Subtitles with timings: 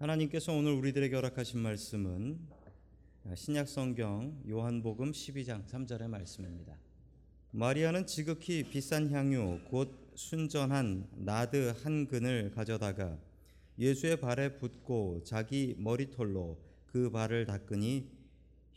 [0.00, 2.38] 하나님께서 오늘 우리들에게 허락하신 말씀은
[3.34, 6.74] 신약 성경 요한복음 12장 3절의 말씀입니다.
[7.50, 13.18] 마리아는 지극히 비싼 향유 곧 순전한 나드 한 근을 가져다가
[13.78, 18.08] 예수의 발에 붓고 자기 머리털로 그 발을 닦으니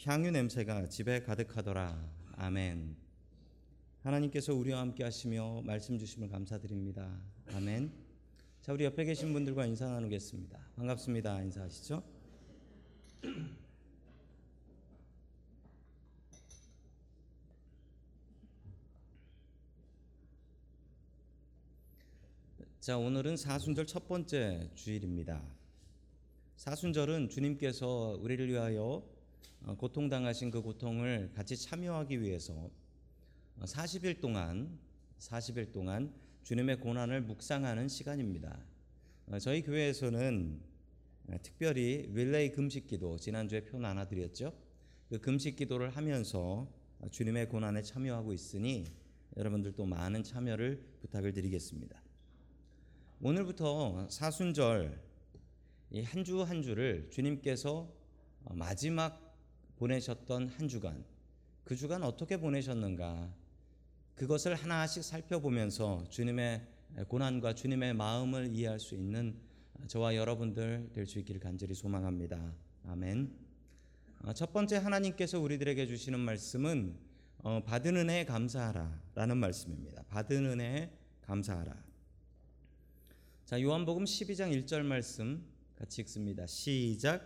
[0.04, 2.06] 향유 냄새가 집에 가득하더라.
[2.36, 2.98] 아멘.
[4.02, 7.18] 하나님께서 우리와 함께 하시며 말씀 주심을 감사드립니다.
[7.54, 8.03] 아멘.
[8.64, 10.58] 자, 우리 옆에 계신 분들과 인사 나누겠습니다.
[10.78, 11.42] 반갑습니다.
[11.42, 12.02] 인사하시죠?
[22.80, 25.44] 자, 오늘은 사순절 첫 번째 주일입니다.
[26.56, 29.04] 사순절은 주님께서 우리를 위하여
[29.64, 32.72] 어, 고통당하신 그 고통을 같이 참여하기 위해서
[33.60, 34.80] 40일 동안
[35.20, 36.14] 40일 동안
[36.44, 38.60] 주님의 고난을 묵상하는 시간입니다.
[39.28, 40.60] 어, 저희 교회에서는
[41.42, 44.54] 특별히 릴레이 금식 기도 지난주에 표 나눠드렸죠.
[45.08, 46.70] 그 금식 기도를 하면서
[47.10, 48.84] 주님의 고난에 참여하고 있으니
[49.38, 52.04] 여러분들도 많은 참여를 부탁을 드리겠습니다.
[53.22, 55.02] 오늘부터 사순절
[56.04, 57.90] 한주한 주를 주님께서
[58.52, 59.34] 마지막
[59.78, 61.06] 보내셨던 한 주간
[61.64, 63.34] 그 주간 어떻게 보내셨는가
[64.16, 66.68] 그것을 하나씩 살펴보면서 주님의
[67.08, 69.36] 고난과 주님의 마음을 이해할 수 있는
[69.88, 72.54] 저와 여러분들 될 수 있기를 간절히 소망합니다.
[72.88, 73.34] 아멘.
[74.36, 76.96] 첫 번째 하나님께서 우리들에게 주시는 말씀은
[77.40, 80.04] 어, 받은 은혜에 감사하라라는 말씀입니다.
[80.04, 80.90] 받은 은혜에
[81.22, 81.76] 감사하라.
[83.46, 85.44] 자, 요한복음 12장 1절 말씀
[85.76, 86.48] 같이 읽습니다.
[86.48, 87.22] 시작.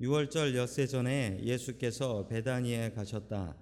[0.00, 3.56] 6월절 엿새 전에 예수께서 베다니에 가셨다.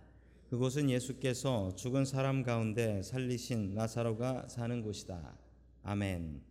[0.50, 5.38] 그곳은 예수께서 죽은 사람 가운데 살리신 나사로가 사는 곳이다.
[5.84, 6.42] 아멘.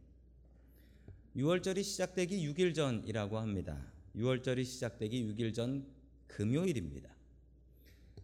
[1.36, 3.91] 6월절이 시작되기 6일 전이라고 합니다.
[4.16, 5.85] 6월절이 시작되기 6일 전
[6.28, 7.13] 금요일입니다.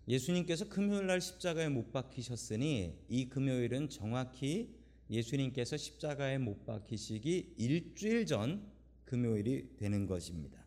[0.07, 4.73] 예수님께서 금요일 날 십자가에 못 박히셨으니 이 금요일은 정확히
[5.09, 8.66] 예수님께서 십자가에 못 박히시기 일주일 전
[9.03, 10.57] 금요일이 되는 것입니다.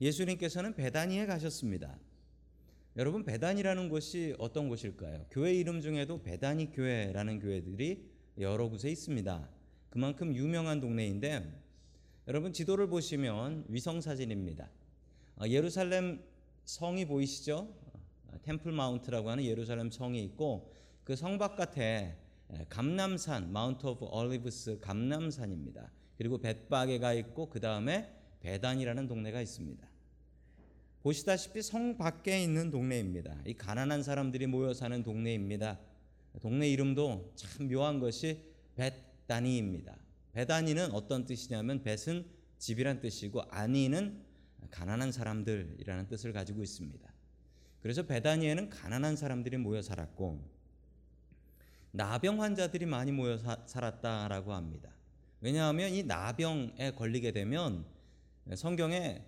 [0.00, 2.00] 예수님께서는 베다니에 가셨습니다.
[2.98, 5.26] 여러분 베단이라는 곳이 어떤 곳일까요?
[5.30, 8.04] 교회 이름 중에도 베다니 교회라는 교회들이
[8.38, 9.48] 여러 곳에 있습니다.
[9.88, 11.48] 그만큼 유명한 동네인데
[12.26, 14.68] 여러분 지도를 보시면 위성 사진입니다.
[15.46, 16.24] 예루살렘
[16.64, 17.72] 성이 보이시죠?
[18.42, 20.72] 템플 마운트라고 하는 예루살렘 성이 있고
[21.04, 22.16] 그 성 바깥에
[22.68, 25.92] 감람산 Mount of Olives 감람산입니다.
[26.16, 29.87] 그리고 벳바게가 있고 그 다음에 베다니라는 동네가 있습니다.
[31.02, 33.36] 보시다시피 성 밖에 있는 동네입니다.
[33.46, 35.78] 이 가난한 사람들이 모여 사는 동네입니다.
[36.40, 38.42] 동네 이름도 참 묘한 것이
[38.76, 39.96] 베다니입니다.
[40.32, 42.26] 베다니는 어떤 뜻이냐면 벳은
[42.58, 44.22] 집이란 뜻이고 아니는
[44.70, 47.08] 가난한 사람들이라는 뜻을 가지고 있습니다.
[47.80, 50.58] 그래서 베다니에는 가난한 사람들이 모여 살았고
[51.92, 54.90] 나병 환자들이 많이 모여 사, 살았다라고 합니다.
[55.40, 57.84] 왜냐하면 이 나병에 걸리게 되면
[58.54, 59.22] 성경에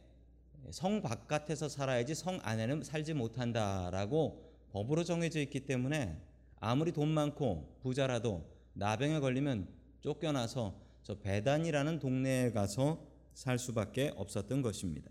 [0.71, 6.17] 성 바깥에서 살아야지 성 안에는 살지 못한다라고 법으로 정해져 있기 때문에
[6.61, 8.45] 아무리 돈 많고 부자라도
[8.75, 9.69] 나병에 걸리면
[10.01, 15.11] 쫓겨나서 저 배단이라는 동네에 가서 살 수밖에 없었던 것입니다.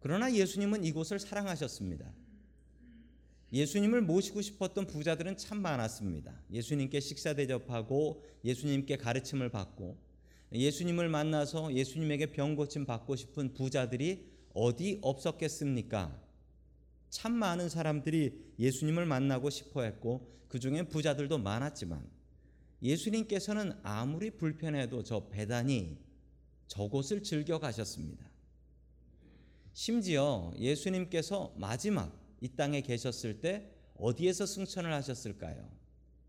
[0.00, 2.12] 그러나 예수님은 이곳을 사랑하셨습니다.
[3.52, 6.34] 예수님을 모시고 싶었던 부자들은 참 많았습니다.
[6.50, 9.96] 예수님께 식사 대접하고 예수님께 가르침을 받고
[10.52, 16.20] 예수님을 만나서 예수님에게 병 고침 받고 싶은 부자들이 어디 없었겠습니까?
[17.08, 22.06] 참 많은 사람들이 예수님을 만나고 싶어 했고 그 중에 부자들도 많았지만
[22.82, 25.98] 예수님께서는 아무리 불편해도 저 배단이
[26.66, 28.26] 저곳을 즐겨 가셨습니다.
[29.72, 35.70] 심지어 예수님께서 마지막 이 땅에 계셨을 때 어디에서 승천을 하셨을까요?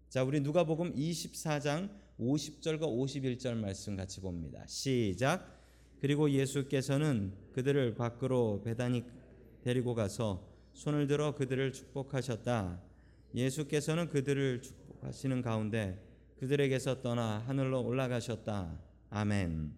[0.09, 1.89] 자, 우리 누가복음 24장
[2.19, 4.63] 50절과 51절 말씀 같이 봅니다.
[4.67, 5.61] 시작.
[5.99, 9.03] 그리고 예수께서는 그들을 밖으로 배단이
[9.63, 12.81] 데리고 가서 손을 들어 그들을 축복하셨다.
[13.35, 15.99] 예수께서는 그들을 축복하시는 가운데
[16.39, 18.79] 그들에게서 떠나 하늘로 올라가셨다.
[19.09, 19.73] 아멘.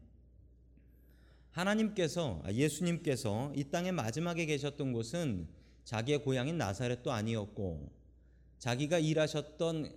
[1.52, 5.48] 하나님께서 아, 예수님께서 이 땅의 마지막에 계셨던 곳은
[5.84, 7.92] 자기의 고향인 나사렛도 아니었고
[8.58, 9.96] 자기가 일하셨던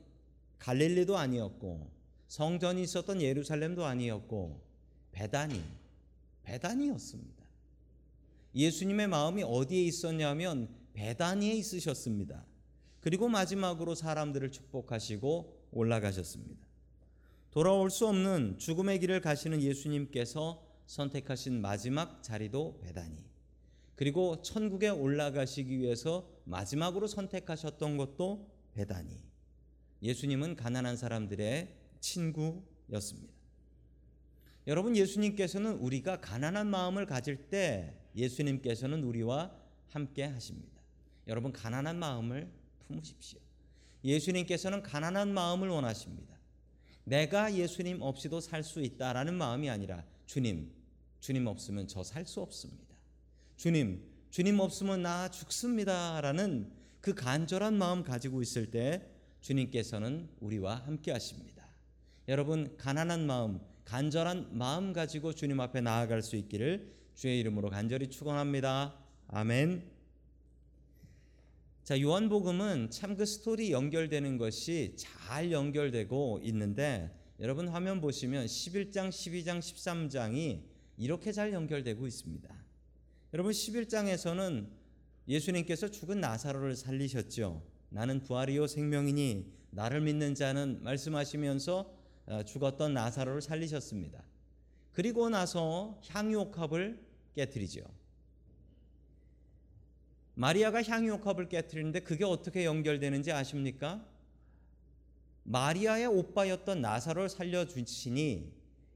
[0.59, 1.98] 갈릴리도 아니었고
[2.29, 4.61] 성전이 있었던 예루살렘도 아니었고
[5.13, 5.63] 베다니
[6.45, 7.45] 베다니였습니다.
[8.55, 12.45] 예수님의 마음이 어디에 있었냐면 베다니에 있으셨습니다.
[13.01, 16.67] 그리고 마지막으로 사람들을 축복하시고 올라가셨습니다.
[17.51, 23.17] 돌아올 수 없는 죽음의 길을 가시는 예수님께서 선택하신 마지막 자리도 베다니.
[23.95, 29.11] 그리고 천국에 올라가시기 위해서 마지막으로 선택하셨던 것도 베다니.
[30.03, 33.33] 예수님은 가난한 사람들의 친구였습니다.
[34.67, 39.51] 여러분 예수님께서는 우리가 가난한 마음을 가질 때 예수님께서는 우리와
[39.89, 40.81] 함께 하십니다.
[41.27, 42.51] 여러분 가난한 마음을
[42.87, 43.41] 품으십시오.
[44.05, 46.37] 예수님께서는 가난한 마음을 원하십니다.
[47.05, 50.71] 내가 예수님 없이도 살 수 있다라는 마음이 아니라 주님,
[51.21, 52.95] 주님 없으면 저 살 수 없습니다.
[53.57, 59.09] 주님, 주님 없으면 나 죽습니다라는 그 간절한 마음 가지고 있을 때
[59.41, 61.58] 주님께서는 우리와 함께 하십니다.
[62.29, 68.95] 여러분 가난한 마음, 간절한 마음 가지고 주님 앞에 나아갈 수 있기를 주의 이름으로 간절히 축원합니다.
[69.29, 69.83] 아멘.
[71.85, 79.61] 자, 요한복음은 참 그 스토리 연결되는 것이 잘 연결되고 있는데 여러분 화면 보시면 11장, 12장,
[79.61, 80.65] 13장이
[80.99, 82.55] 이렇게 잘 연결되고 있습니다.
[83.33, 84.67] 여러분 11장에서는
[85.29, 87.63] 예수님께서 죽은 나사로를 살리셨죠.
[87.89, 91.98] 나는 부활이요 생명이니 나를 믿는 자는 말씀하시면서 어,
[92.47, 94.23] 죽었던 나사로를 살리셨습니다.
[94.93, 97.01] 그리고 나서 향유옥합을
[97.35, 97.83] 깨뜨리죠.
[100.35, 104.05] 마리아가 향유옥합을 깨뜨리는데 그게 어떻게 연결되는지 아십니까?
[105.45, 108.53] 마리아의 오빠였던 나사로를 살려주시니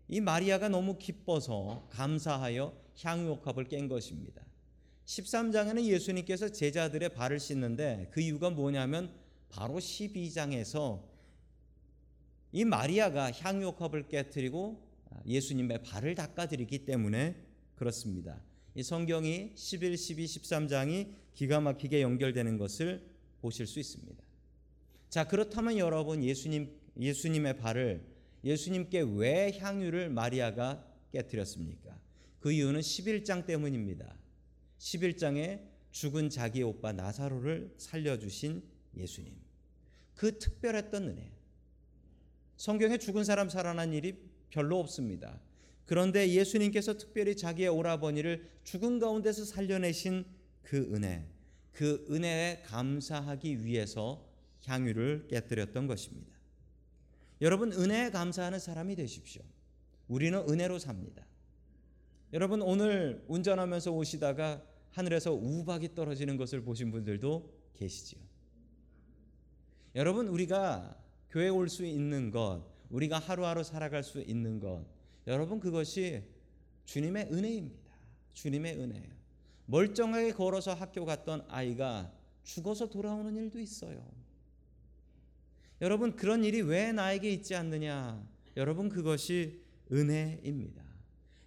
[0.08, 4.42] 이 마리아가 너무 기뻐서 감사하여 향유옥합을 깬 것입니다.
[5.06, 9.12] 13장에는 예수님께서 제자들의 발을 씻는데 그 이유가 뭐냐면
[9.48, 11.02] 바로 12장에서
[12.52, 14.86] 이 마리아가 향유옥합을 깨뜨리고
[15.26, 17.34] 예수님의 발을 닦아드리기 때문에
[17.74, 18.42] 그렇습니다.
[18.74, 23.10] 이 성경이 11, 12, 13장이 기가 막히게 연결되는 것을
[23.40, 24.22] 보실 수 있습니다.
[25.08, 28.04] 자, 그렇다면 여러분 예수님 예수님의 발을
[28.44, 31.98] 예수님께 왜 향유를 마리아가 깨뜨렸습니까?
[32.40, 34.16] 그 이유는 11장 때문입니다.
[34.78, 35.60] 11장에
[35.92, 38.62] 죽은 자기 오빠 나사로를 살려 주신
[38.96, 39.34] 예수님.
[40.14, 41.30] 그 특별했던 은혜.
[42.62, 44.16] 성경에 죽은 사람 살아난 일이
[44.48, 45.40] 별로 없습니다.
[45.84, 50.24] 그런데 예수님께서 특별히 자기의 오라버니를 죽은 가운데서 살려내신
[50.62, 51.26] 그 은혜,
[51.72, 54.24] 그 은혜에 감사하기 위해서
[54.64, 56.30] 향유를 깨뜨렸던 것입니다.
[57.40, 59.42] 여러분 은혜에 감사하는 사람이 되십시오.
[60.06, 61.26] 우리는 은혜로 삽니다.
[62.32, 64.62] 여러분 오늘 운전하면서 오시다가
[64.92, 68.20] 하늘에서 우박이 떨어지는 것을 보신 분들도 계시지요.
[69.96, 71.01] 여러분 우리가
[71.32, 74.84] 교회 올 수 있는 것, 우리가 하루하루 살아갈 수 있는 것,
[75.26, 76.22] 여러분 그것이
[76.84, 77.90] 주님의 은혜입니다.
[78.34, 79.10] 주님의 은혜예요.
[79.66, 82.12] 멀쩡하게 걸어서 학교 갔던 아이가
[82.42, 84.06] 죽어서 돌아오는 일도 있어요.
[85.80, 88.22] 여러분 그런 일이 왜 나에게 있지 않느냐?
[88.58, 90.82] 여러분 그것이 은혜입니다.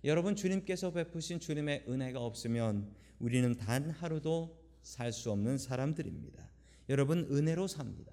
[0.03, 6.49] 여러분 주님께서 베푸신 주님의 은혜가 없으면 우리는 단 하루도 살 수 없는 사람들입니다.
[6.89, 8.11] 여러분 은혜로 삽니다.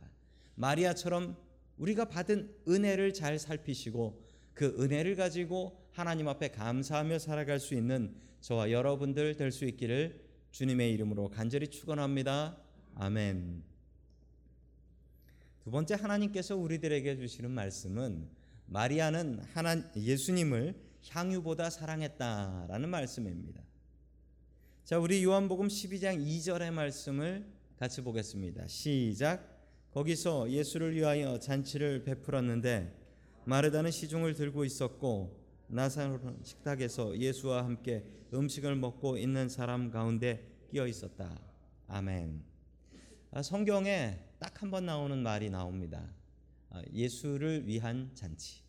[0.54, 1.36] 마리아처럼
[1.82, 4.22] 우리가 받은 은혜를 잘 살피시고
[4.54, 10.92] 그 은혜를 가지고 하나님 앞에 감사하며 살아갈 수 있는 저와 여러분들 될 수 있기를 주님의
[10.92, 12.56] 이름으로 간절히 축원합니다.
[12.94, 13.64] 아멘.
[15.64, 18.28] 두 번째 하나님께서 우리들에게 주시는 말씀은
[18.66, 20.74] 마리아는 하나 예수님을
[21.08, 23.60] 향유보다 사랑했다라는 말씀입니다.
[24.84, 27.44] 자, 우리 요한복음 12장 2절의 말씀을
[27.76, 28.68] 같이 보겠습니다.
[28.68, 29.51] 시작.
[29.92, 32.98] 거기서 예수를 위하여 잔치를 베풀었는데
[33.44, 41.38] 마르다는 시중을 들고 있었고 나사로는 식탁에서 예수와 함께 음식을 먹고 있는 사람 가운데 끼어 있었다.
[41.88, 42.42] 아멘.
[43.32, 46.10] 아, 성경에 딱 한 번 나오는 말이 나옵니다.
[46.70, 48.62] 아, 예수를 위한 잔치.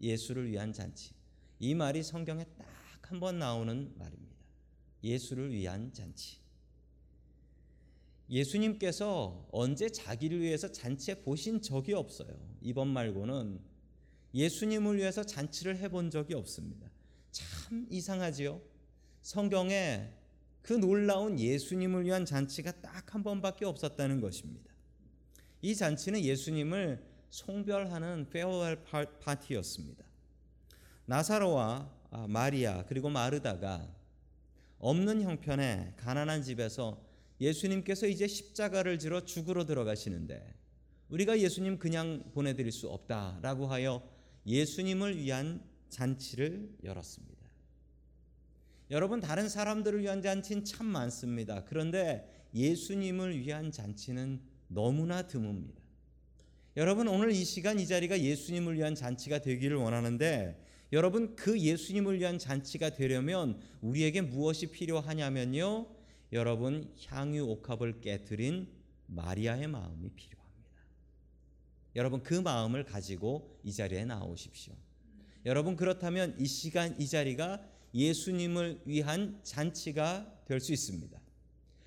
[0.00, 1.12] 예수를 위한 잔치.
[1.58, 2.66] 이 말이 성경에 딱
[3.10, 4.36] 한 번 나오는 말입니다.
[5.02, 6.38] 예수를 위한 잔치.
[8.30, 12.28] 예수님께서 언제 자기를 위해서 잔치에 보신 적이 없어요.
[12.62, 13.60] 이번 말고는
[14.32, 16.88] 예수님을 위해서 잔치를 해본 적이 없습니다.
[17.32, 18.60] 참 이상하지요?
[19.22, 20.10] 성경에
[20.62, 24.70] 그 놀라운 예수님을 위한 잔치가 딱 한 번밖에 없었다는 것입니다.
[25.62, 28.84] 이 잔치는 예수님을 송별하는 페어웰
[29.20, 30.04] 파티였습니다.
[31.06, 33.92] 나사로와 아, 마리아 그리고 마르다가
[34.78, 37.02] 없는 형편의 가난한 집에서
[37.40, 40.54] 예수님께서 이제 십자가를 지러 죽으러 들어가시는데
[41.08, 44.02] 우리가 예수님 그냥 보내드릴 수 없다라고 하여
[44.46, 47.40] 예수님을 위한 잔치를 열었습니다.
[48.90, 51.64] 여러분 다른 사람들을 위한 잔치는 참 많습니다.
[51.64, 55.80] 그런데 예수님을 위한 잔치는 너무나 드뭅니다.
[56.76, 62.38] 여러분 오늘 이 시간 이 자리가 예수님을 위한 잔치가 되기를 원하는데 여러분 그 예수님을 위한
[62.38, 65.99] 잔치가 되려면 우리에게 무엇이 필요하냐면요.
[66.32, 68.68] 여러분 향유 옥합을 깨뜨린
[69.06, 70.40] 마리아의 마음이 필요합니다.
[71.96, 74.74] 여러분 그 마음을 가지고 이 자리에 나오십시오.
[75.44, 81.20] 여러분 그렇다면 이 시간 이 자리가 예수님을 위한 잔치가 될 수 있습니다.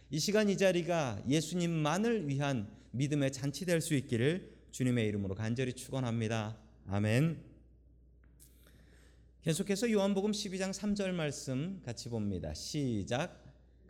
[0.10, 6.58] 이 시간 이 자리가 예수님만을 위한 믿음의 잔치 될 수 있기를 주님의 이름으로 간절히 축원합니다.
[6.88, 7.42] 아멘.
[9.44, 12.54] 계속해서 요한복음 12장 3절 말씀 같이 봅니다.
[12.54, 13.43] 시작.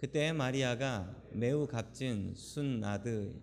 [0.04, 3.42] 그때 마리아가 매우 값진 순나드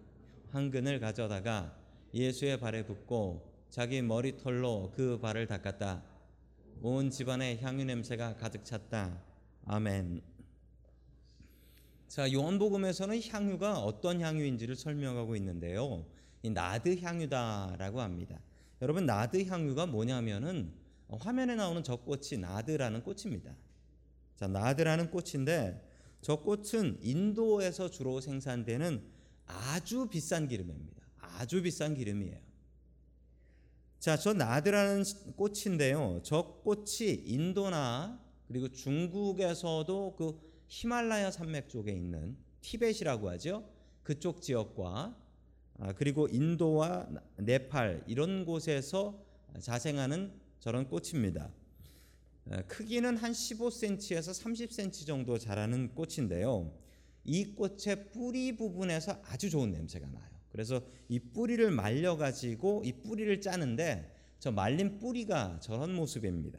[0.50, 1.74] 황근을 가져다가
[2.12, 6.04] 예수의 발에 붓고 자기 머리털로 그 발을 닦았다.
[6.82, 9.22] 온 집안에 향유 냄새가 가득 찼다.
[9.64, 10.20] 아멘.
[12.08, 16.04] 자, 요한복음에서는 향유가 어떤 향유인지를 설명하고 있는데요.
[16.42, 18.38] 이 나드 향유다라고 합니다.
[18.82, 20.74] 여러분 나드 향유가 뭐냐면은
[21.08, 23.50] 화면에 나오는 저 꽃이 나드라는 꽃입니다.
[24.36, 25.88] 자, 나드라는 꽃인데
[26.20, 29.02] 저 꽃은 인도에서 주로 생산되는
[29.46, 31.02] 아주 비싼 기름입니다.
[31.18, 32.38] 아주 비싼 기름이에요.
[33.98, 35.04] 자, 저 나드라는
[35.36, 36.20] 꽃인데요.
[36.22, 43.68] 저 꽃이 인도나 그리고 중국에서도 그 히말라야 산맥 쪽에 있는 티벳이라고 하죠.
[44.02, 45.16] 그쪽 지역과
[45.78, 49.18] 아, 그리고 인도와 네팔 이런 곳에서
[49.58, 51.50] 자생하는 저런 꽃입니다.
[52.66, 56.72] 크기는 한 15cm에서 30cm 정도 자라는 꽃인데요.
[57.24, 60.30] 이 꽃의 뿌리 부분에서 아주 좋은 냄새가 나요.
[60.50, 66.58] 그래서 이 뿌리를 말려 가지고 이 뿌리를 짜는데 저 말린 뿌리가 저런 모습입니다.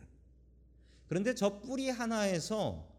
[1.08, 2.90] 그런데 저 뿌리 하나에서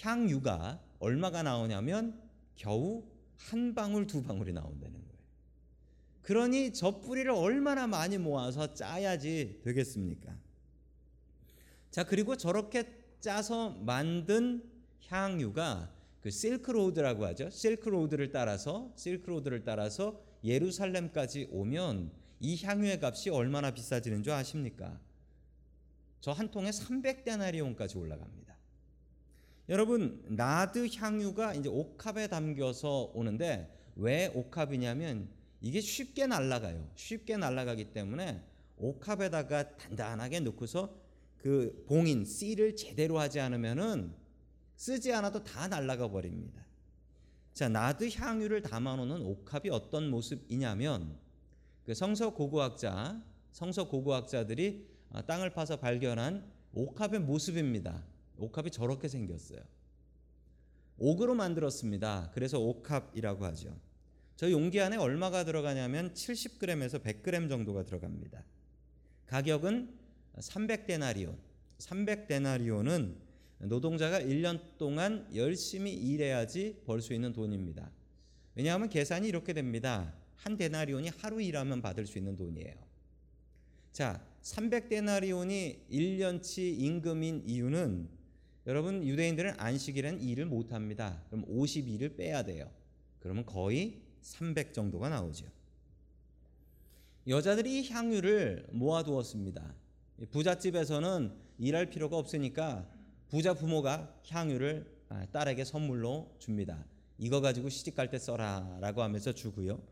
[0.00, 2.20] 향유가 얼마가 나오냐면
[2.56, 3.04] 겨우
[3.36, 5.20] 한 방울 두 방울이 나온다는 거예요.
[6.22, 10.36] 그러니 저 뿌리를 얼마나 많이 모아서 짜야지 되겠습니까?
[11.90, 12.84] 자, 그리고 저렇게
[13.20, 14.62] 짜서 만든
[15.08, 17.50] 향유가 그 실크로드라고 하죠.
[17.50, 24.98] 실크로드를 따라서 실크로드를 따라서 예루살렘까지 오면 이 향유의 값이 얼마나 비싸지는 줄 아십니까?
[26.20, 28.54] 저 한 통에 300데나리온까지 올라갑니다.
[29.68, 35.28] 여러분, 나드 향유가 이제 옥합에 담겨서 오는데 왜 옥합이냐면
[35.60, 36.90] 이게 쉽게 날아가요.
[36.94, 38.42] 쉽게 날아가기 때문에
[38.78, 40.94] 옥합에다가 단단하게 넣고서
[41.42, 44.14] 그 봉인 씨를 제대로 하지 않으면은
[44.76, 46.64] 쓰지 않아도 다 날아가 버립니다.
[47.52, 51.18] 자, 나드 향유를 담아 놓는 옥합이 어떤 모습이냐면
[51.84, 58.04] 그 성서 고고학자, 성서 고고학자들이 아, 땅을 파서 발견한 옥합의 모습입니다.
[58.36, 59.60] 옥합이 저렇게 생겼어요.
[60.98, 62.30] 옥으로 만들었습니다.
[62.32, 63.76] 그래서 옥합이라고 하죠.
[64.36, 68.42] 저 용기 안에 얼마가 들어가냐면 70g에서 100g 정도가 들어갑니다.
[69.26, 69.99] 가격은
[70.38, 71.36] 300데나리온.
[71.78, 73.14] 300데나리온은
[73.60, 77.90] 노동자가 1년 동안 열심히 일해야지 벌 수 있는 돈입니다.
[78.54, 80.14] 왜냐하면 계산이 이렇게 됩니다.
[80.36, 82.74] 한 데나리온이 하루 일하면 받을 수 있는 돈이에요.
[83.92, 88.08] 자, 300데나리온이 1년치 임금인 이유는
[88.66, 91.22] 여러분 유대인들은 안식일엔 일을 못 합니다.
[91.28, 92.70] 그럼 52를 빼야 돼요.
[93.18, 95.46] 그러면 거의 300 정도가 나오죠.
[97.26, 99.74] 여자들이 향유를 모아두었습니다.
[100.26, 102.86] 부잣집에서는 일할 필요가 없으니까
[103.28, 106.84] 부자 부모가 향유를 아, 딸에게 선물로 줍니다.
[107.18, 109.82] 이거 가지고 시집 갈 때 써라라고 하면서 주고요.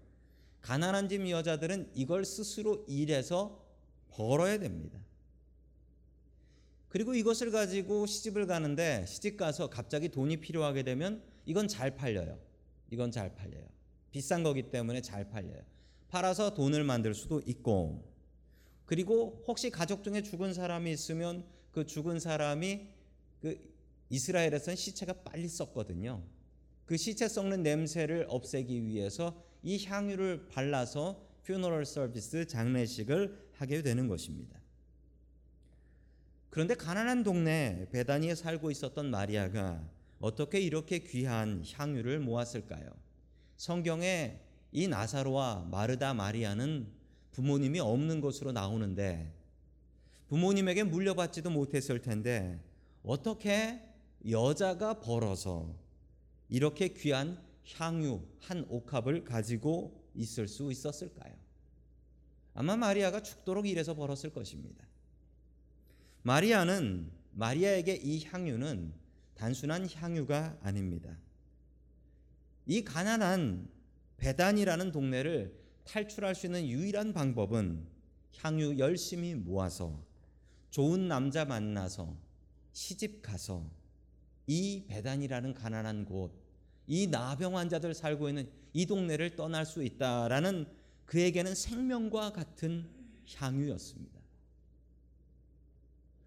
[0.61, 3.64] 가난한 집 여자들은 이걸 스스로 일해서
[4.11, 4.99] 벌어야 됩니다.
[6.88, 12.38] 그리고 이것을 가지고 시집을 가는데 시집 가서 갑자기 돈이 필요하게 되면 이건 잘 팔려요.
[12.90, 13.66] 이건 잘 팔려요.
[14.11, 15.62] 비싼 거기 때문에 잘 팔려요.
[16.08, 18.02] 팔아서 돈을 만들 수도 있고
[18.88, 22.88] 그리고 혹시 가족 중에 죽은 사람이 있으면 그 죽은 사람이
[23.42, 23.61] 그
[24.09, 26.23] 이스라엘에서는 시체가 빨리 썩거든요.
[26.87, 34.59] 그 시체 썩는 냄새를 없애기 위해서 이 향유를 발라서 퓨너럴 서비스 장례식을 하게 되는 것입니다.
[36.49, 39.87] 그런데 가난한 동네 베다니에 살고 있었던 마리아가
[40.18, 42.88] 어떻게 이렇게 귀한 향유를 모았을까요?
[43.59, 44.40] 성경에
[44.73, 46.98] 이 나사로와 마르다 마리아는
[47.32, 49.32] 부모님이 없는 것으로 나오는데
[50.28, 52.61] 부모님에게 물려받지도 못했을 텐데
[53.02, 53.82] 어떻게
[54.28, 55.75] 여자가 벌어서
[56.49, 57.42] 이렇게 귀한
[57.76, 61.35] 향유 한 옥합을 가지고 있을 수 있었을까요?
[62.54, 64.87] 아마 마리아가 죽도록 일해서 벌었을 것입니다.
[66.23, 68.92] 마리아는 마리아에게 이 향유는
[69.35, 71.16] 단순한 향유가 아닙니다.
[72.66, 73.68] 이 가난한
[74.16, 75.56] 베단이라는 동네를
[75.88, 77.87] 탈출할 수 있는 유일한 방법은
[78.37, 80.04] 향유 열심히 모아서
[80.71, 82.14] 좋은 남자 만나서
[82.73, 83.64] 시집 가서
[84.47, 86.33] 이 배단이라는 가난한 곳,
[86.87, 90.66] 이 나병 환자들 살고 있는 이 동네를 떠날 수 있다라는
[91.07, 92.88] 그에게는 생명과 같은
[93.35, 94.18] 향유였습니다.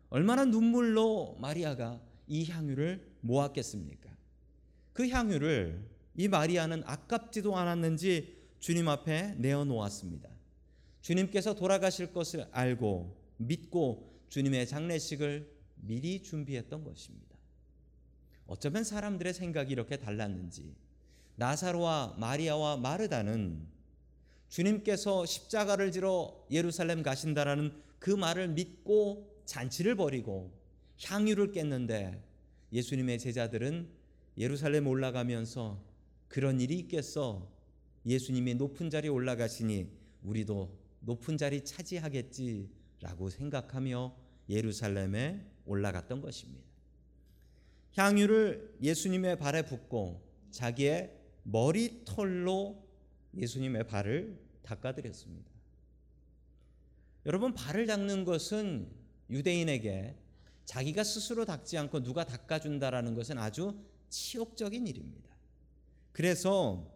[0.10, 4.10] 얼마나 눈물로 마리아가 이 향유를 모았겠습니까?
[4.94, 5.88] 그 향유를
[6.18, 10.30] 이 마리아는 아깝지도 않았는지 주님 앞에 내어 놓았습니다.
[11.02, 17.36] 주님께서 돌아가실 것을 알고 믿고 주님의 장례식을 미리 준비했던 것입니다.
[18.46, 20.76] 어쩌면 사람들의 생각이 이렇게 달랐는지
[21.38, 23.66] 나사로와 마리아와 마르다는
[24.50, 30.52] 주님께서 십자가를 지러 예루살렘 가신다라는 그 말을 믿고 잔치를 벌이고
[31.04, 32.24] 향유를 깼는데
[32.72, 33.90] 예수님의 제자들은
[34.38, 35.82] 예루살렘 올라가면서
[36.28, 37.61] 그런 일이 있겠어
[38.06, 39.88] 예수님이 높은 자리에 올라가시니
[40.24, 44.16] 우리도 높은 자리 차지하겠지라고 생각하며
[44.50, 46.66] 예루살렘에 올라갔던 것입니다.
[47.96, 52.84] 향유를 예수님의 발에 붓고 자기의 머리털로
[53.36, 55.50] 예수님의 발을 닦아드렸습니다.
[57.26, 58.90] 여러분 발을 닦는 것은
[59.30, 60.16] 유대인에게
[60.66, 63.76] 자기가 스스로 닦지 않고 누가 닦아준다라는 것은 아주
[64.10, 65.30] 치욕적인 일입니다.
[66.12, 66.91] 그래서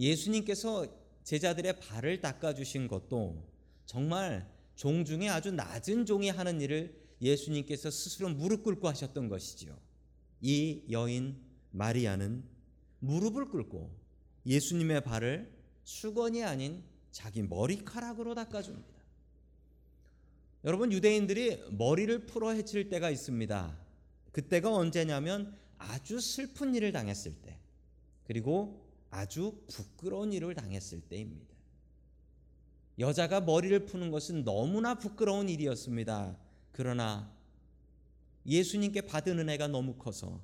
[0.00, 0.86] 예수님께서
[1.22, 3.46] 제자들의 발을 닦아주신 것도
[3.84, 9.78] 정말 종 중에 아주 낮은 종이 하는 일을 예수님께서 스스로 무릎 꿇고 하셨던 것이지요.
[10.40, 11.38] 이 여인
[11.70, 12.42] 마리아는
[13.00, 13.94] 무릎을 꿇고
[14.46, 15.52] 예수님의 발을
[15.84, 19.00] 수건이 아닌 자기 머리카락으로 닦아줍니다.
[20.64, 23.78] 여러분 유대인들이 머리를 풀어 헤칠 때가 있습니다.
[24.32, 27.58] 그때가 언제냐면 아주 슬픈 일을 당했을 때
[28.24, 31.54] 그리고 아주 부끄러운 일을 당했을 때입니다.
[32.98, 36.38] 여자가 머리를 푸는 것은 너무나 부끄러운 일이었습니다.
[36.72, 37.34] 그러나
[38.46, 40.40] 예수님께 받은 은혜가 너무 커서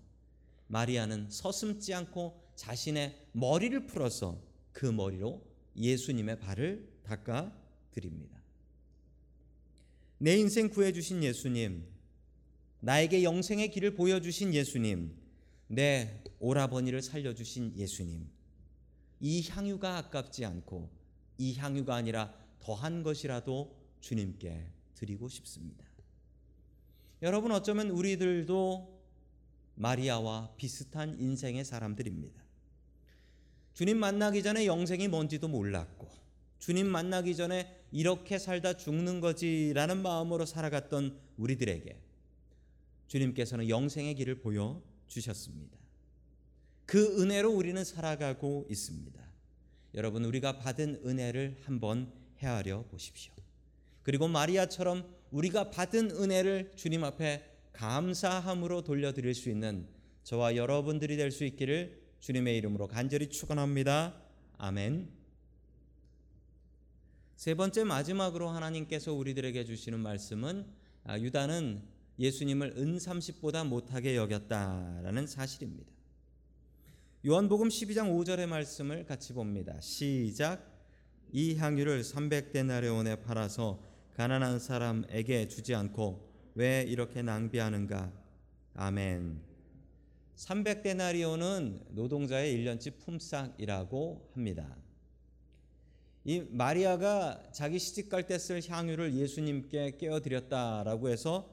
[0.68, 4.40] 마리아는 서슴지 않고 자신의 머리를 풀어서
[4.72, 5.42] 그 머리로
[5.76, 7.52] 예수님의 발을 닦아
[7.92, 8.36] 드립니다.
[10.18, 11.86] 내 인생 구해주신 예수님,
[12.80, 15.14] 나에게 영생의 길을 보여주신 예수님,
[15.68, 18.26] 내 오라버니를 살려주신 예수님,
[19.20, 20.90] 이 향유가 아깝지 않고
[21.38, 25.84] 이 향유가 아니라 더한 것이라도 주님께 드리고 싶습니다.
[27.22, 28.96] 여러분 어쩌면 우리들도
[29.76, 32.42] 마리아와 비슷한 인생의 사람들입니다.
[33.74, 36.08] 주님 만나기 전에 영생이 뭔지도 몰랐고
[36.58, 41.96] 주님 만나기 전에 이렇게 살다 죽는 거지라는 마음으로 살아갔던 우리들에게
[43.08, 45.75] 주님께서는 영생의 길을 보여 주셨습니다.
[46.86, 49.20] 그 은혜로 우리는 살아가고 있습니다.
[49.94, 53.32] 여러분 우리가 받은 은혜를 한번 헤아려 보십시오.
[54.02, 59.88] 그리고 마리아처럼 우리가 받은 은혜를 주님 앞에 감사함으로 돌려드릴 수 있는
[60.22, 64.14] 저와 여러분들이 될 수 있기를 주님의 이름으로 간절히 축원합니다.
[64.58, 65.10] 아멘.
[67.36, 70.66] 세 번째 마지막으로 하나님께서 우리들에게 주시는 말씀은
[71.04, 71.82] 아, 유다는
[72.18, 75.95] 예수님을 은 30보다 못하게 여겼다라는 사실입니다.
[77.26, 79.80] 요한복음 12장 5절의 말씀을 같이 봅니다.
[79.80, 80.64] 시작
[81.32, 83.82] 이 향유를 300데나리온에 팔아서
[84.14, 88.12] 가난한 사람에게 주지 않고 왜 이렇게 낭비하는가?
[88.74, 89.40] 아멘.
[90.36, 94.76] 300데나리온은 노동자의 1년치 품삯이라고 합니다.
[96.24, 101.50] 이 마리아가 자기 시집 갈 때 쓸 향유를 예수님께 깨어 드렸다라고 해서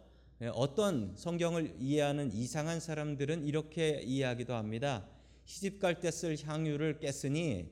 [0.53, 5.07] 어떤 성경을 이해하는 이상한 사람들은 이렇게 이해하기도 합니다.
[5.45, 7.69] 시집 갈 때 쓸 향유를 깼으니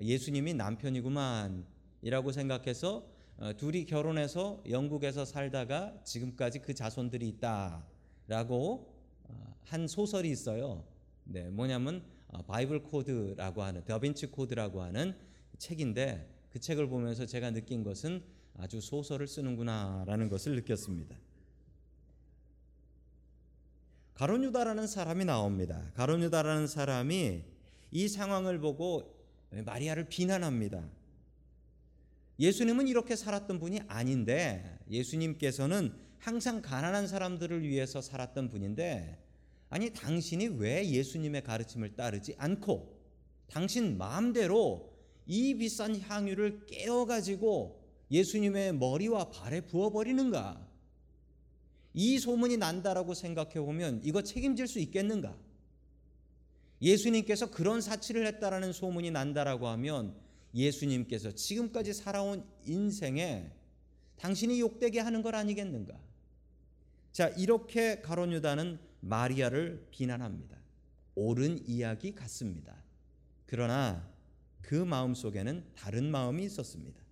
[0.00, 3.06] 예수님이 남편이구만이라고 생각해서
[3.38, 10.84] 어, 둘이 결혼해서 영국에서 살다가 지금까지 그 자손들이 있다라고 어, 한 소설이 있어요.
[11.24, 15.14] 네, 뭐냐면 어, 바이블 코드라고 하는 다빈치 코드라고 하는
[15.58, 18.22] 책인데 그 책을 보면서 제가 느낀 것은
[18.58, 21.16] 아주 소설을 쓰는구나라는 것을 느꼈습니다.
[24.14, 25.90] 가론유다라는 사람이 나옵니다.
[25.94, 27.42] 가론유다라는 사람이
[27.90, 29.14] 이 상황을 보고
[29.50, 30.82] 마리아를 비난합니다.
[32.38, 39.18] 예수님은 이렇게 살았던 분이 아닌데 예수님께서는 항상 가난한 사람들을 위해서 살았던 분인데
[39.70, 43.00] 아니 당신이 왜 예수님의 가르침을 따르지 않고
[43.48, 44.92] 당신 마음대로
[45.26, 50.71] 이 비싼 향유를 깨어 가지고 예수님의 머리와 발에 부어 버리는가?
[51.94, 55.36] 이 소문이 난다라고 생각해 보면 이거 책임질 수 있겠는가?
[56.80, 60.14] 예수님께서 그런 사치를 했다라는 소문이 난다라고 하면
[60.54, 63.50] 예수님께서 지금까지 살아온 인생에
[64.16, 65.98] 당신이 욕되게 하는 걸 아니겠는가?
[67.12, 70.56] 자, 이렇게 가론 유다는 마리아를 비난합니다.
[71.14, 72.82] 옳은 이야기 같습니다.
[73.46, 74.08] 그러나
[74.62, 77.02] 그 마음 속에는 다른 마음이 있었습니다.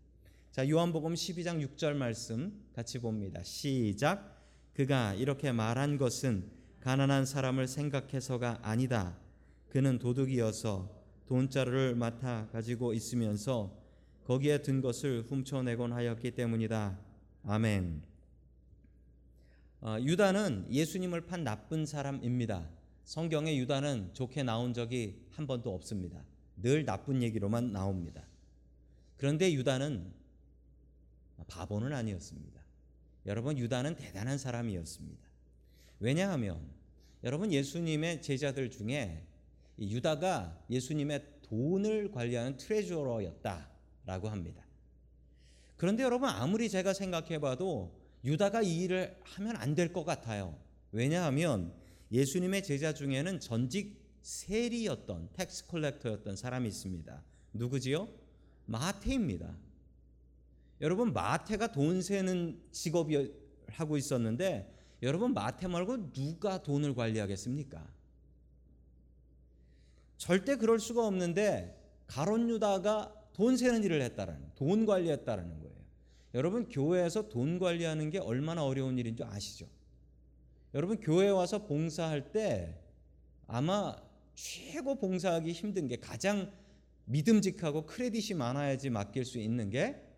[0.53, 3.43] 자, 요한복음 12장 6절 말씀 같이 봅니다.
[3.43, 4.40] 시작.
[4.81, 9.15] 그가 이렇게 말한 것은 가난한 사람을 생각해서가 아니다.
[9.69, 10.91] 그는 도둑이어서
[11.27, 13.77] 돈자루를 맡아 가지고 있으면서
[14.25, 16.99] 거기에 든 것을 훔쳐내곤 하였기 때문이다.
[17.45, 18.03] 아멘.
[19.83, 22.67] 어, 유다는 예수님을 판 나쁜 사람입니다.
[23.05, 26.25] 성경에 유다는 좋게 나온 적이 한 번도 없습니다.
[26.57, 28.23] 늘 나쁜 얘기로만 나옵니다.
[29.19, 30.11] 그런데 유다는
[31.49, 32.60] 바보는 아니었습니다.
[33.27, 35.23] 여러분 유다는 대단한 사람이었습니다.
[36.01, 36.61] 왜냐하면
[37.23, 39.27] 여러분 예수님의 제자들 중에
[39.79, 44.65] 유다가 예수님의 돈을 관리하는 트레저러였다라고 합니다.
[45.77, 50.59] 그런데 여러분 아무리 제가 생각해봐도 유다가 이 일을 하면 안 될 것 같아요.
[50.93, 51.73] 왜냐하면
[52.13, 57.23] 예수님의 제자 중에는 전직 세리였던 tax collector였던 사람이 있습니다.
[57.55, 58.09] 누구지요?
[58.67, 59.57] 마태입니다.
[60.81, 63.33] 여러분 마태가 돈 세는 직업이
[63.69, 67.87] 하고 있었는데 여러분 마태 말고 누가 돈을 관리하겠습니까?
[70.17, 75.81] 절대 그럴 수가 없는데 가론 유다가 돈 세는 일을 했다라는 돈 관리했다라는 거예요.
[76.35, 79.67] 여러분 교회에서 돈 관리하는 게 얼마나 어려운 일인 줄 아시죠?
[80.75, 82.79] 여러분 교회 와서 봉사할 때
[83.47, 83.97] 아마
[84.35, 86.53] 최고 봉사하기 힘든 게 가장
[87.07, 90.10] 믿음직하고 크레딧이 많아야지 맡길 수 있는 게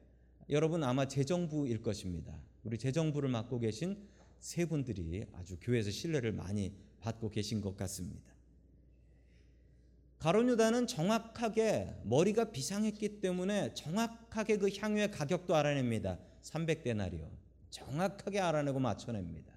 [0.52, 2.38] 여러분 아마 재정부일 것입니다.
[2.62, 3.96] 우리 재정부를 맡고 계신
[4.38, 8.30] 세 분들이 아주 교회에서 신뢰를 많이 받고 계신 것 같습니다.
[10.18, 16.18] 가론유다는 정확하게 머리가 비상했기 때문에 정확하게 그 향유의 가격도 알아냅니다.
[16.42, 17.26] 300데나리오.
[17.70, 19.54] 정확하게 알아내고 맞춰냅니다.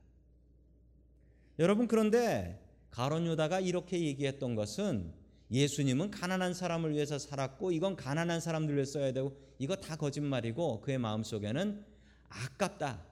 [1.60, 5.13] 여러분 그런데 가론유다가 이렇게 얘기했던 것은
[5.51, 10.97] 예수님은 가난한 사람을 위해서 살았고 이건 가난한 사람들 위해 써야 되고 이거 다 거짓말이고 그의
[10.97, 11.86] 마음속에는
[12.29, 13.05] 아깝다.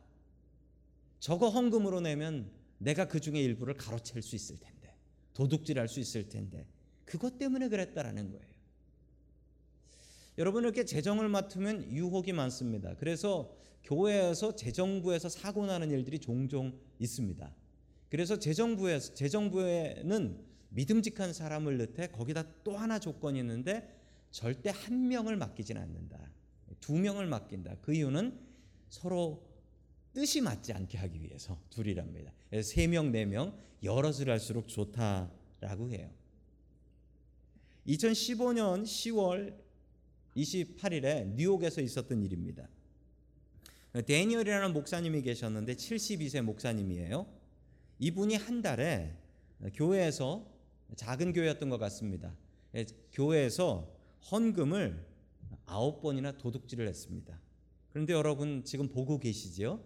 [1.19, 4.95] 저거 헌금으로 내면 내가 그 중에 일부를 가로챌 수 있을 텐데
[5.33, 6.67] 도둑질할 수 있을 텐데
[7.05, 8.53] 그것 때문에 그랬다라는 거예요.
[10.37, 12.95] 여러분 이렇게 재정을 맡으면 유혹이 많습니다.
[12.95, 17.53] 그래서 교회에서 재정부에서 사고 나는 일들이 종종 있습니다.
[18.09, 23.99] 그래서 재정부에서 재정부에는 믿음직한 사람을 넣되 거기다 또 하나 조건이 있는데
[24.31, 26.19] 절대 한 명을 맡기진 않는다.
[26.79, 27.75] 두 명을 맡긴다.
[27.81, 28.39] 그 이유는
[28.89, 29.43] 서로
[30.13, 32.31] 뜻이 맞지 않게 하기 위해서 둘이랍니다.
[32.63, 36.09] 세 명, 네 명 여럿을 할수록 좋다라고 해요.
[37.87, 39.55] 2015년 10월
[40.35, 42.67] 28일에 뉴욕에서 있었던 일입니다.
[43.93, 47.27] 데니얼이라는 목사님이 계셨는데 72세 목사님이에요.
[47.99, 49.15] 이분이 한 달에
[49.75, 50.52] 교회에서
[50.95, 52.35] 작은 교회였던 것 같습니다.
[52.75, 53.91] 예, 교회에서
[54.31, 55.05] 헌금을
[55.65, 57.39] 아홉 번이나 도둑질을 했습니다.
[57.91, 59.83] 그런데 여러분 지금 보고 계시죠?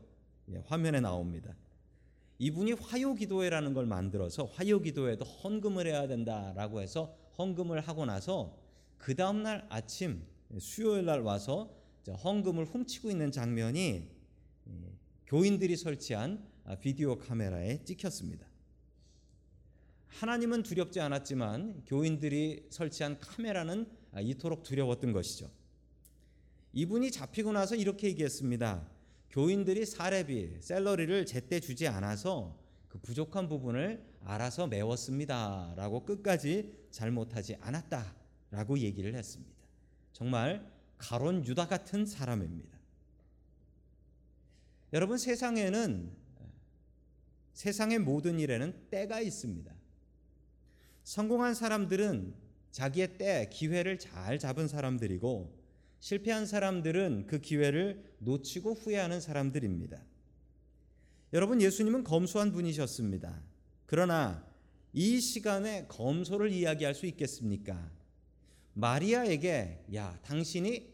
[0.50, 1.56] 예, 화면에 나옵니다.
[2.40, 8.58] 이분이 화요기도회라는 걸 만들어서 화요기도회도 헌금을 해야 된다라고 해서 헌금을 하고 나서
[8.98, 10.24] 그 다음 날 아침
[10.60, 11.76] 수요일 날 와서
[12.08, 14.08] 헌금을 훔치고 있는 장면이
[15.26, 16.48] 교인들이 설치한
[16.80, 18.47] 비디오 카메라에 찍혔습니다.
[20.08, 23.86] 하나님은 두렵지 않았지만 교인들이 설치한 카메라는
[24.20, 25.52] 이토록 두려웠던 것이죠.
[26.74, 28.90] 이분이 잡히고 나서 이렇게 얘기했습니다.
[29.30, 35.74] 교인들이 사례비, 셀러리를 제때 주지 않아서 그 부족한 부분을 알아서 메웠습니다.
[35.76, 38.16] 라고 끝까지 잘못하지 않았다.
[38.52, 39.58] 라고 얘기를 했습니다.
[40.14, 42.78] 정말 가론 유다 같은 사람입니다.
[44.94, 46.12] 여러분 세상에는
[47.54, 49.77] 세상의 모든 일에는 때가 있습니다.
[51.08, 52.34] 성공한 사람들은
[52.72, 55.58] 자기의 때, 기회를 잘 잡은 사람들이고
[56.02, 60.04] 실패한 사람들은 그 기회를 놓치고 후회하는 사람들입니다.
[61.32, 63.42] 여러분 예수님은 검소한 분이셨습니다.
[63.86, 64.46] 그러나
[64.92, 67.90] 이 시간에 검소를 이야기할 수 있겠습니까?
[68.74, 70.94] 마리아에게 야 당신이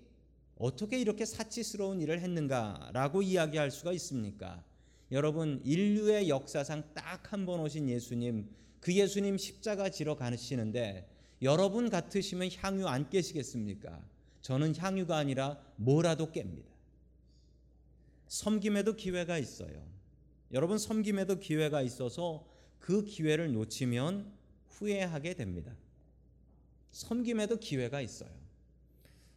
[0.59, 4.63] 어떻게 이렇게 사치스러운 일을 했는가 라고 이야기할 수가 있습니까?
[5.11, 8.47] 여러분 인류의 역사상 딱 한 번 오신 예수님
[8.83, 11.07] 그 예수님 십자가 지러 가시는데
[11.41, 13.97] 여러분 같으시면 향유 안 깨시겠습니까?
[14.41, 16.65] 저는 향유가 아니라 뭐라도 깹니다.
[18.27, 19.87] 섬김에도 기회가 있어요.
[20.51, 22.45] 여러분 섬김에도 기회가 있어서
[22.77, 24.33] 그 기회를 놓치면
[24.71, 25.73] 후회하게 됩니다.
[26.91, 28.31] 섬김에도 기회가 있어요.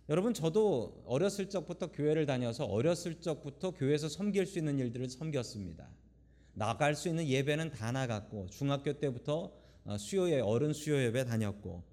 [0.09, 5.89] 여러분 저도 어렸을 적부터 교회를 다녀서 어렸을 적부터 교회에서 섬길 수 있는 일들을 섬겼습니다.
[6.57, 9.53] 나갈 수 있는 예배는 다 나갔고 중학교 때부터
[9.85, 11.85] 어, 수요예 어른 수요 예배 다녔고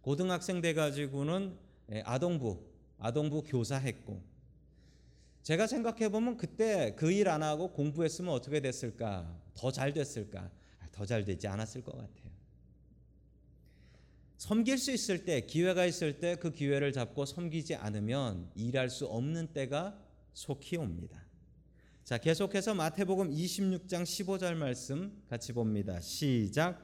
[0.00, 1.58] 고등학생 돼 가지고는
[1.90, 2.64] 예, 아동부
[2.98, 4.22] 아동부 교사했고
[5.42, 9.36] 제가 생각해 보면 그때 그 일 안 하고 공부했으면 어떻게 됐을까?
[9.54, 10.50] 더 잘 됐을까?
[10.92, 12.30] 더 잘 되지 않았을 것 같아요.
[14.38, 19.48] 섬길 수 있을 때, 기회가 있을 때 그 기회를 잡고 섬기지 않으면 일할 수 없는
[19.52, 19.98] 때가
[20.32, 21.20] 속히 옵니다.
[22.04, 26.00] 자, 계속해서 마태복음 26장 15절 말씀 같이 봅니다.
[26.00, 26.80] 시작.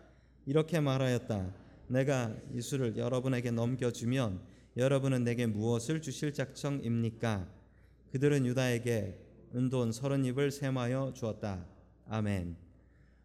[0.46, 1.52] 이렇게 말하였다.
[1.88, 4.40] 내가 이 수를 여러분에게 넘겨주면
[4.76, 7.48] 여러분은 내게 무엇을 주실 작정입니까?
[8.12, 9.18] 그들은 유다에게
[9.56, 11.66] 은돈 서른 입을 셈하여 주었다.
[12.06, 12.56] 아멘.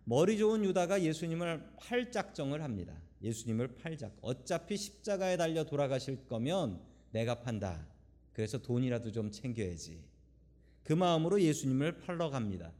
[0.03, 2.95] 머리 좋은 유다가 예수님을 팔 작정을 합니다.
[3.21, 4.17] 예수님을 팔작.
[4.21, 7.85] 어차피 십자가에 달려 돌아가실 거면 내가 판다.
[8.33, 10.12] 그래서 돈이라도 좀 챙겨야지.
[10.83, 12.71] 그 마음으로 예수님을 팔러 갑니다.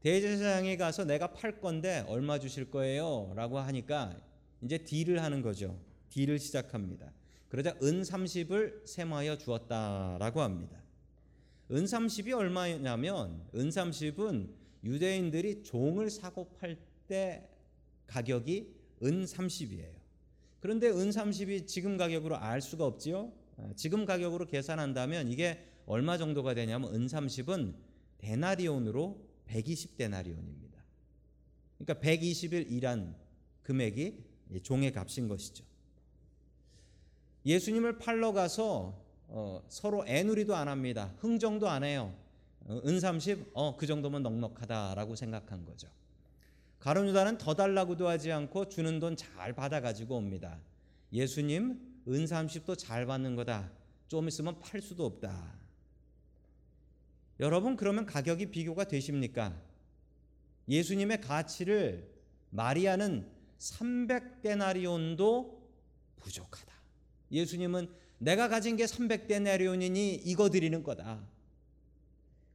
[0.00, 3.32] 대제사장에 가서 내가 팔 건데 얼마 주실 거예요?
[3.34, 4.16] 라고 하니까
[4.62, 5.78] 이제 딜을 하는 거죠.
[6.10, 7.12] 딜을 시작합니다.
[7.48, 10.78] 그러자 은 30을 셈하여 주었다라고 합니다.
[11.70, 14.48] 은 30이 얼마냐면 은 30은
[14.84, 16.76] 유대인들이 종을 사고 팔
[17.08, 17.48] 때
[18.06, 18.68] 가격이
[19.02, 19.98] 은 30이에요.
[20.60, 23.32] 그런데 은 30이 지금 가격으로 알 수가 없지요.
[23.56, 27.74] 아, 지금 가격으로 계산한다면 이게 얼마 정도가 되냐면 은 30은
[28.18, 30.76] 데나리온으로 120데나리온입니다.
[31.78, 33.16] 그러니까 120일 일한
[33.62, 34.24] 금액이
[34.62, 35.64] 종의 값인 것이죠.
[37.46, 41.14] 예수님을 팔러 가서 어, 서로 애누리도 안 합니다.
[41.18, 42.14] 흥정도 안 해요.
[42.66, 45.88] 어, 은 30, 어, 그 정도면 넉넉하다라고 생각한 거죠.
[46.80, 50.58] 가룟 유다는 더 달라고도 하지 않고 주는 돈 잘 받아가지고 옵니다.
[51.12, 53.70] 예수님, 은 30도 잘 받는 거다.
[54.06, 55.58] 좀 있으면 팔 수도 없다.
[57.40, 59.60] 여러분, 그러면 가격이 비교가 되십니까?
[60.68, 62.08] 예수님의 가치를
[62.50, 65.58] 마리아는 300데나리온도
[66.16, 66.72] 부족하다.
[67.30, 71.24] 예수님은 내가 가진 게 300데나리온이니 이거 드리는 거다.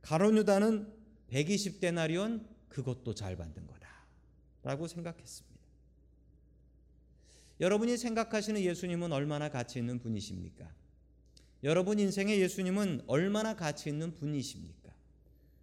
[0.02, 0.92] 가론유다는
[1.32, 3.88] 120데나리온 그것도 잘 받는 거다.
[4.64, 5.54] 라고 생각했습니다.
[7.60, 10.70] 여러분이 생각하시는 예수님은 얼마나 가치 있는 분이십니까?
[11.64, 14.92] 여러분 인생의 예수님은 얼마나 가치 있는 분이십니까?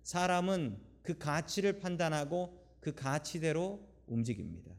[0.02, 4.72] 사람은 그 가치를 판단하고 그 가치대로 움직입니다.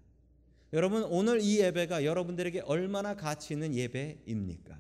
[0.74, 4.80] 여러분 오늘 이 예배가 여러분들에게 얼마나 가치 있는 예배입니까?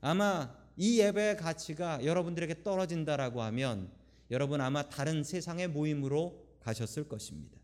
[0.00, 3.90] 아마 이 예배의 가치가 여러분들에게 떨어진다라고 하면
[4.30, 7.56] 여러분 아마 다른 세상의 모임으로 가셨을 것입니다.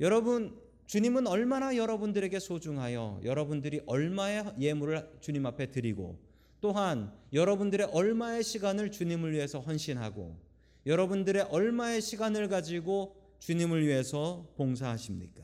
[0.00, 6.29] 여러분 주님은 얼마나 여러분들에게 소중하여 여러분들이 얼마의 예물을 주님 앞에 드리고
[6.60, 10.38] 또한 여러분들의 얼마의 시간을 주님을 위해서 헌신하고
[10.86, 15.42] 여러분들의 얼마의 시간을 가지고 주님을 위해서 봉사하십니까?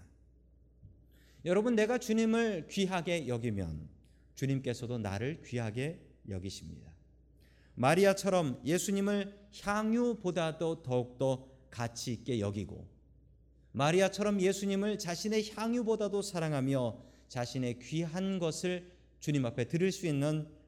[1.44, 3.88] 여러분 내가 주님을 귀하게 여기면
[4.34, 6.90] 주님께서도 나를 귀하게 여기십니다.
[7.76, 12.86] 마리아처럼 예수님을 향유보다도 더욱더 가치 있게 여기고
[13.72, 16.98] 마리아처럼 예수님을 자신의 향유보다도 사랑하며
[17.28, 20.48] 자신의 귀한 것을 주님 앞에 드릴 수 있는